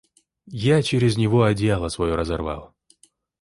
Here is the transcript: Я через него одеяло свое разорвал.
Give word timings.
Я 0.63 0.81
через 0.81 1.15
него 1.15 1.43
одеяло 1.43 1.87
свое 1.89 2.15
разорвал. 2.15 2.73